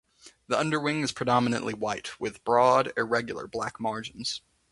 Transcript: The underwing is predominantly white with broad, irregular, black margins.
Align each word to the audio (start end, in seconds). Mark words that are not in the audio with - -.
The 0.47 0.57
underwing 0.57 1.01
is 1.01 1.11
predominantly 1.11 1.75
white 1.75 2.19
with 2.19 2.43
broad, 2.43 2.91
irregular, 2.97 3.45
black 3.47 3.79
margins. 3.79 4.41